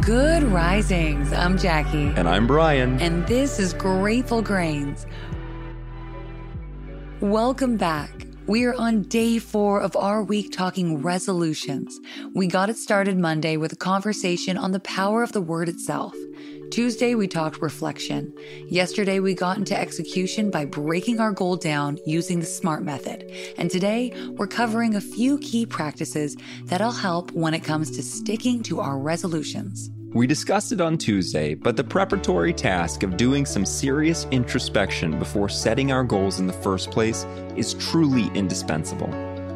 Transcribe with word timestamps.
Good 0.00 0.44
risings. 0.44 1.32
I'm 1.32 1.58
Jackie. 1.58 2.12
And 2.16 2.28
I'm 2.28 2.46
Bryan. 2.46 3.00
And 3.00 3.26
this 3.26 3.58
is 3.58 3.74
Grateful 3.74 4.40
Grains. 4.40 5.06
Welcome 7.20 7.76
back. 7.76 8.26
We 8.46 8.64
are 8.64 8.74
on 8.74 9.02
day 9.02 9.38
four 9.38 9.80
of 9.80 9.96
our 9.96 10.22
week 10.22 10.52
talking 10.52 11.02
resolutions. 11.02 12.00
We 12.34 12.46
got 12.46 12.70
it 12.70 12.76
started 12.76 13.18
Monday 13.18 13.56
with 13.56 13.72
a 13.72 13.76
conversation 13.76 14.56
on 14.56 14.72
the 14.72 14.80
power 14.80 15.22
of 15.22 15.32
the 15.32 15.42
word 15.42 15.68
itself. 15.68 16.14
Tuesday, 16.70 17.14
we 17.14 17.26
talked 17.26 17.62
reflection. 17.62 18.32
Yesterday, 18.66 19.20
we 19.20 19.34
got 19.34 19.56
into 19.56 19.78
execution 19.78 20.50
by 20.50 20.66
breaking 20.66 21.18
our 21.18 21.32
goal 21.32 21.56
down 21.56 21.98
using 22.04 22.40
the 22.40 22.46
SMART 22.46 22.82
method. 22.82 23.30
And 23.56 23.70
today, 23.70 24.12
we're 24.32 24.48
covering 24.48 24.94
a 24.94 25.00
few 25.00 25.38
key 25.38 25.64
practices 25.64 26.36
that'll 26.64 26.92
help 26.92 27.32
when 27.32 27.54
it 27.54 27.60
comes 27.60 27.90
to 27.92 28.02
sticking 28.02 28.62
to 28.64 28.80
our 28.80 28.98
resolutions. 28.98 29.90
We 30.12 30.26
discussed 30.26 30.72
it 30.72 30.80
on 30.80 30.98
Tuesday, 30.98 31.54
but 31.54 31.76
the 31.76 31.84
preparatory 31.84 32.52
task 32.52 33.02
of 33.02 33.16
doing 33.16 33.46
some 33.46 33.64
serious 33.64 34.26
introspection 34.30 35.18
before 35.18 35.48
setting 35.48 35.90
our 35.90 36.04
goals 36.04 36.38
in 36.38 36.46
the 36.46 36.52
first 36.52 36.90
place 36.90 37.24
is 37.56 37.74
truly 37.74 38.30
indispensable. 38.34 39.08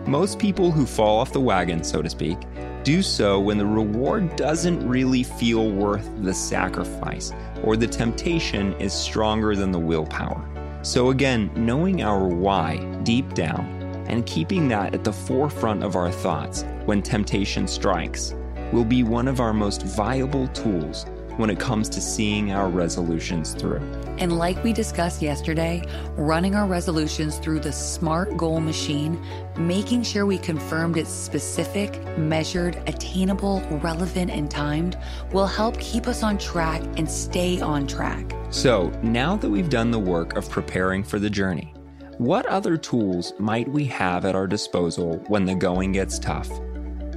Most 0.06 0.38
people 0.38 0.70
who 0.70 0.86
fall 0.86 1.18
off 1.18 1.32
the 1.32 1.40
wagon, 1.40 1.84
so 1.84 2.02
to 2.02 2.10
speak, 2.10 2.38
do 2.84 3.02
so 3.02 3.40
when 3.40 3.58
the 3.58 3.66
reward 3.66 4.36
doesn't 4.36 4.86
really 4.86 5.22
feel 5.22 5.70
worth 5.70 6.10
the 6.22 6.34
sacrifice 6.34 7.32
or 7.62 7.76
the 7.76 7.86
temptation 7.86 8.72
is 8.74 8.92
stronger 8.92 9.54
than 9.54 9.70
the 9.70 9.78
willpower. 9.78 10.48
So, 10.82 11.10
again, 11.10 11.50
knowing 11.54 12.02
our 12.02 12.26
why 12.26 12.78
deep 13.04 13.34
down 13.34 13.66
and 14.08 14.26
keeping 14.26 14.68
that 14.68 14.94
at 14.94 15.04
the 15.04 15.12
forefront 15.12 15.82
of 15.84 15.94
our 15.94 16.10
thoughts 16.10 16.64
when 16.84 17.02
temptation 17.02 17.68
strikes 17.68 18.34
will 18.72 18.84
be 18.84 19.02
one 19.02 19.28
of 19.28 19.38
our 19.38 19.52
most 19.52 19.82
viable 19.82 20.48
tools 20.48 21.06
when 21.36 21.50
it 21.50 21.58
comes 21.58 21.88
to 21.90 22.00
seeing 22.00 22.52
our 22.52 22.68
resolutions 22.68 23.54
through. 23.54 23.80
And 24.18 24.38
like 24.38 24.62
we 24.62 24.72
discussed 24.72 25.22
yesterday, 25.22 25.82
running 26.16 26.54
our 26.54 26.66
resolutions 26.66 27.38
through 27.38 27.60
the 27.60 27.72
SMART 27.72 28.36
goal 28.36 28.60
machine, 28.60 29.20
making 29.56 30.02
sure 30.02 30.26
we 30.26 30.38
confirmed 30.38 30.96
it's 30.96 31.10
specific, 31.10 32.00
measured, 32.18 32.82
attainable, 32.86 33.60
relevant, 33.82 34.30
and 34.30 34.50
timed 34.50 34.98
will 35.32 35.46
help 35.46 35.78
keep 35.80 36.06
us 36.06 36.22
on 36.22 36.38
track 36.38 36.82
and 36.96 37.10
stay 37.10 37.60
on 37.60 37.86
track. 37.86 38.32
So 38.50 38.90
now 39.02 39.36
that 39.36 39.48
we've 39.48 39.70
done 39.70 39.90
the 39.90 39.98
work 39.98 40.36
of 40.36 40.48
preparing 40.50 41.02
for 41.02 41.18
the 41.18 41.30
journey, 41.30 41.72
what 42.18 42.46
other 42.46 42.76
tools 42.76 43.32
might 43.38 43.66
we 43.66 43.84
have 43.86 44.24
at 44.24 44.36
our 44.36 44.46
disposal 44.46 45.16
when 45.28 45.46
the 45.46 45.54
going 45.54 45.92
gets 45.92 46.18
tough? 46.18 46.50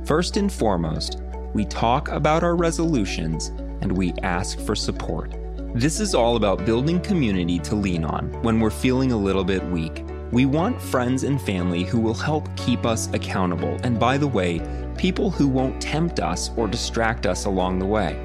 First 0.06 0.38
and 0.38 0.52
foremost, 0.52 1.22
we 1.54 1.66
talk 1.66 2.08
about 2.10 2.44
our 2.44 2.56
resolutions, 2.56 3.52
and 3.82 3.92
we 3.92 4.14
ask 4.24 4.60
for 4.60 4.76
support. 4.76 5.34
This 5.74 6.00
is 6.00 6.16
all 6.16 6.36
about 6.36 6.66
building 6.66 7.02
community 7.02 7.60
to 7.60 7.76
lean 7.76 8.06
on 8.06 8.32
when 8.44 8.60
we're 8.60 8.70
feeling 8.70 9.12
a 9.12 9.18
little 9.18 9.44
bit 9.44 9.64
weak. 9.66 10.04
We 10.32 10.46
want 10.46 10.82
friends 10.82 11.24
and 11.24 11.42
family 11.42 11.84
who 11.84 12.00
will 12.00 12.14
help 12.14 12.48
keep 12.56 12.86
us 12.86 13.10
accountable, 13.14 13.78
and 13.84 14.00
by 14.00 14.18
the 14.18 14.28
way, 14.28 14.62
people 14.98 15.30
who 15.30 15.48
won't 15.48 15.82
tempt 15.82 16.20
us 16.20 16.50
or 16.56 16.68
distract 16.68 17.26
us 17.26 17.46
along 17.46 17.80
the 17.80 17.86
way. 17.86 18.22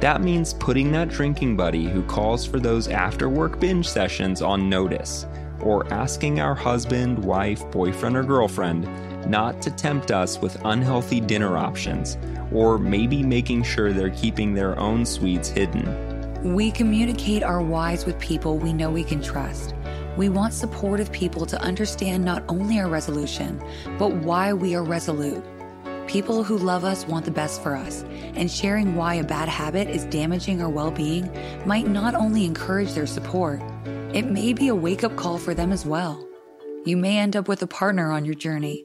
That 0.00 0.22
means 0.22 0.54
putting 0.54 0.90
that 0.92 1.08
drinking 1.08 1.56
buddy 1.56 1.84
who 1.84 2.02
calls 2.02 2.46
for 2.46 2.58
those 2.58 2.88
after 2.88 3.28
work 3.28 3.60
binge 3.60 3.88
sessions 3.88 4.42
on 4.42 4.68
notice, 4.68 5.26
or 5.60 5.92
asking 5.92 6.40
our 6.40 6.54
husband, 6.54 7.18
wife, 7.18 7.68
boyfriend, 7.70 8.16
or 8.16 8.24
girlfriend 8.24 8.88
not 9.26 9.62
to 9.62 9.70
tempt 9.70 10.10
us 10.10 10.40
with 10.40 10.60
unhealthy 10.64 11.20
dinner 11.20 11.56
options 11.56 12.18
or 12.52 12.78
maybe 12.78 13.22
making 13.22 13.62
sure 13.62 13.92
they're 13.92 14.10
keeping 14.10 14.54
their 14.54 14.78
own 14.78 15.04
sweets 15.06 15.48
hidden. 15.48 16.54
We 16.54 16.70
communicate 16.70 17.42
our 17.42 17.62
whys 17.62 18.04
with 18.04 18.18
people 18.18 18.58
we 18.58 18.72
know 18.72 18.90
we 18.90 19.04
can 19.04 19.22
trust. 19.22 19.74
We 20.16 20.28
want 20.28 20.52
supportive 20.52 21.10
people 21.10 21.46
to 21.46 21.60
understand 21.60 22.24
not 22.24 22.42
only 22.48 22.78
our 22.78 22.88
resolution, 22.88 23.62
but 23.98 24.12
why 24.12 24.52
we 24.52 24.74
are 24.74 24.82
resolute. 24.82 25.42
People 26.06 26.44
who 26.44 26.58
love 26.58 26.84
us 26.84 27.06
want 27.06 27.24
the 27.24 27.30
best 27.30 27.62
for 27.62 27.74
us, 27.74 28.02
and 28.34 28.50
sharing 28.50 28.96
why 28.96 29.14
a 29.14 29.24
bad 29.24 29.48
habit 29.48 29.88
is 29.88 30.04
damaging 30.06 30.60
our 30.60 30.68
well 30.68 30.90
being 30.90 31.30
might 31.64 31.86
not 31.86 32.14
only 32.14 32.44
encourage 32.44 32.92
their 32.92 33.06
support, 33.06 33.62
it 34.12 34.26
may 34.26 34.52
be 34.52 34.68
a 34.68 34.74
wake 34.74 35.04
up 35.04 35.16
call 35.16 35.38
for 35.38 35.54
them 35.54 35.72
as 35.72 35.86
well. 35.86 36.28
You 36.84 36.96
may 36.96 37.18
end 37.18 37.36
up 37.36 37.46
with 37.46 37.62
a 37.62 37.68
partner 37.68 38.10
on 38.10 38.24
your 38.24 38.34
journey, 38.34 38.82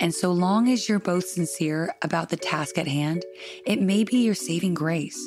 and 0.00 0.14
so 0.14 0.32
long 0.32 0.70
as 0.70 0.88
you're 0.88 0.98
both 0.98 1.26
sincere 1.26 1.94
about 2.00 2.30
the 2.30 2.36
task 2.38 2.78
at 2.78 2.88
hand, 2.88 3.26
it 3.66 3.78
may 3.78 4.04
be 4.04 4.24
your 4.24 4.34
saving 4.34 4.72
grace. 4.72 5.18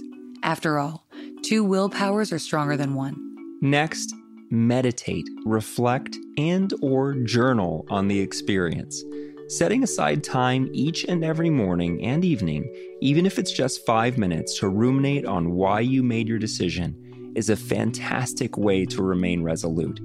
After 0.42 0.80
all, 0.80 1.06
two 1.44 1.64
willpowers 1.64 2.32
are 2.32 2.40
stronger 2.40 2.76
than 2.76 2.96
one. 2.96 3.16
Next, 3.62 4.12
meditate, 4.50 5.28
reflect, 5.46 6.18
and 6.36 6.74
or 6.82 7.14
journal 7.14 7.86
on 7.92 8.08
the 8.08 8.20
experience. 8.20 9.04
Setting 9.48 9.84
aside 9.84 10.24
time 10.24 10.68
each 10.74 11.04
and 11.04 11.24
every 11.24 11.52
morning 11.52 12.04
and 12.04 12.26
evening, 12.26 12.68
even 13.02 13.28
if 13.28 13.38
it's 13.38 13.52
just 13.52 13.86
5 13.86 14.18
minutes 14.18 14.58
to 14.60 14.68
ruminate 14.68 15.26
on 15.26 15.52
why 15.52 15.82
you 15.82 16.02
made 16.02 16.28
your 16.28 16.40
decision, 16.40 17.34
is 17.36 17.52
a 17.52 17.56
fantastic 17.56 18.58
way 18.58 18.84
to 18.86 19.04
remain 19.04 19.44
resolute. 19.44 20.00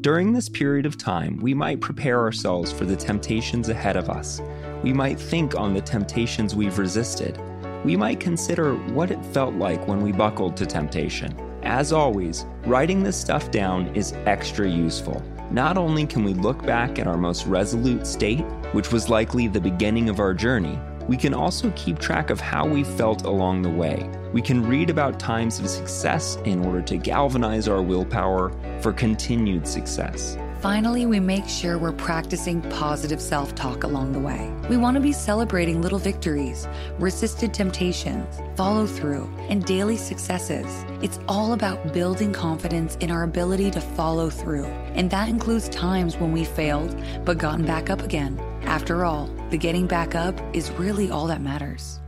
During 0.00 0.32
this 0.32 0.48
period 0.48 0.86
of 0.86 0.96
time, 0.96 1.36
we 1.42 1.52
might 1.52 1.82
prepare 1.82 2.20
ourselves 2.20 2.72
for 2.72 2.86
the 2.86 2.96
temptations 2.96 3.68
ahead 3.68 3.98
of 3.98 4.08
us. 4.08 4.40
We 4.82 4.94
might 4.94 5.20
think 5.20 5.54
on 5.54 5.74
the 5.74 5.82
temptations 5.82 6.54
we've 6.54 6.78
resisted. 6.78 7.38
We 7.84 7.98
might 7.98 8.18
consider 8.18 8.76
what 8.94 9.10
it 9.10 9.22
felt 9.26 9.56
like 9.56 9.86
when 9.86 10.00
we 10.00 10.12
buckled 10.12 10.56
to 10.56 10.64
temptation. 10.64 11.36
As 11.64 11.92
always, 11.92 12.46
writing 12.64 13.02
this 13.02 13.20
stuff 13.20 13.50
down 13.50 13.94
is 13.94 14.14
extra 14.24 14.66
useful. 14.66 15.22
Not 15.50 15.76
only 15.76 16.06
can 16.06 16.24
we 16.24 16.32
look 16.32 16.64
back 16.64 16.98
at 16.98 17.06
our 17.06 17.18
most 17.18 17.44
resolute 17.44 18.06
state, 18.06 18.46
which 18.72 18.92
was 18.92 19.10
likely 19.10 19.48
the 19.48 19.60
beginning 19.60 20.08
of 20.08 20.18
our 20.18 20.32
journey, 20.32 20.78
we 21.08 21.16
can 21.18 21.34
also 21.34 21.72
keep 21.76 21.98
track 21.98 22.30
of 22.30 22.40
how 22.40 22.66
we 22.66 22.84
felt 22.84 23.24
along 23.24 23.60
the 23.60 23.68
way. 23.68 24.08
We 24.32 24.40
can 24.40 24.66
read 24.66 24.88
about 24.88 25.18
times 25.18 25.58
of 25.58 25.68
success 25.68 26.38
in 26.44 26.64
order 26.64 26.80
to 26.82 26.96
galvanize 26.96 27.68
our 27.68 27.82
willpower 27.82 28.52
for 28.82 28.92
continued 28.92 29.66
success. 29.66 30.36
Finally, 30.60 31.06
we 31.06 31.18
make 31.18 31.48
sure 31.48 31.78
we're 31.78 31.90
practicing 31.90 32.60
positive 32.70 33.18
self 33.18 33.54
talk 33.54 33.82
along 33.82 34.12
the 34.12 34.20
way. 34.20 34.52
We 34.68 34.76
want 34.76 34.94
to 34.96 35.00
be 35.00 35.12
celebrating 35.12 35.80
little 35.80 35.98
victories, 35.98 36.68
resisted 36.98 37.54
temptations, 37.54 38.40
follow 38.56 38.86
through, 38.86 39.32
and 39.48 39.64
daily 39.64 39.96
successes. 39.96 40.66
It's 41.02 41.18
all 41.28 41.54
about 41.54 41.94
building 41.94 42.34
confidence 42.34 42.96
in 42.96 43.10
our 43.10 43.22
ability 43.22 43.70
to 43.70 43.80
follow 43.80 44.28
through. 44.28 44.66
And 44.94 45.10
that 45.10 45.30
includes 45.30 45.70
times 45.70 46.18
when 46.18 46.32
we 46.32 46.44
failed 46.44 46.94
but 47.24 47.38
gotten 47.38 47.64
back 47.64 47.88
up 47.88 48.02
again. 48.02 48.38
After 48.64 49.06
all, 49.06 49.30
the 49.48 49.56
getting 49.56 49.86
back 49.86 50.14
up 50.14 50.38
is 50.54 50.70
really 50.72 51.10
all 51.10 51.26
that 51.28 51.40
matters. 51.40 52.00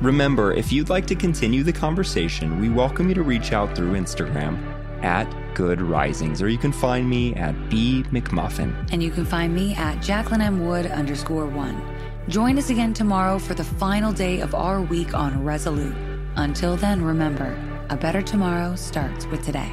Remember, 0.00 0.52
if 0.52 0.70
you'd 0.70 0.90
like 0.90 1.06
to 1.08 1.16
continue 1.16 1.64
the 1.64 1.72
conversation, 1.72 2.60
we 2.60 2.68
welcome 2.68 3.08
you 3.08 3.14
to 3.16 3.22
reach 3.22 3.52
out 3.52 3.74
through 3.74 3.94
Instagram 3.94 4.56
at 5.02 5.26
Good 5.54 5.80
Risings, 5.80 6.40
or 6.40 6.48
you 6.48 6.56
can 6.58 6.70
find 6.70 7.10
me 7.10 7.34
at 7.34 7.68
B 7.68 8.04
McMullin. 8.12 8.92
And 8.92 9.02
you 9.02 9.10
can 9.10 9.24
find 9.24 9.52
me 9.52 9.74
at 9.74 10.00
Jacqueline 10.00 10.40
M. 10.40 10.64
Wood 10.64 10.86
underscore 10.86 11.46
one. 11.46 11.82
Join 12.28 12.58
us 12.58 12.70
again 12.70 12.94
tomorrow 12.94 13.40
for 13.40 13.54
the 13.54 13.64
final 13.64 14.12
day 14.12 14.40
of 14.40 14.54
our 14.54 14.80
week 14.80 15.14
on 15.14 15.42
Resolute. 15.42 15.96
Until 16.36 16.76
then, 16.76 17.02
remember, 17.02 17.58
a 17.90 17.96
better 17.96 18.22
tomorrow 18.22 18.76
starts 18.76 19.26
with 19.26 19.44
today. 19.44 19.72